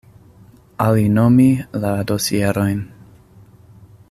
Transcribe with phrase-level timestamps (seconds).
[0.85, 1.47] Alinomi
[1.83, 2.85] la dosierojn.